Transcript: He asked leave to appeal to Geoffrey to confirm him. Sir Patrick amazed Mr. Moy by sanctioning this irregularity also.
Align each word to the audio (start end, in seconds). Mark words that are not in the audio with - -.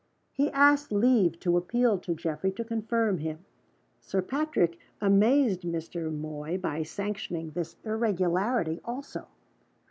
He 0.33 0.49
asked 0.51 0.91
leave 0.91 1.39
to 1.41 1.57
appeal 1.57 1.99
to 1.99 2.15
Geoffrey 2.15 2.51
to 2.53 2.63
confirm 2.65 3.19
him. 3.19 3.45
Sir 3.99 4.23
Patrick 4.23 4.79
amazed 4.99 5.61
Mr. 5.61 6.11
Moy 6.11 6.57
by 6.57 6.81
sanctioning 6.81 7.51
this 7.51 7.75
irregularity 7.83 8.81
also. 8.83 9.27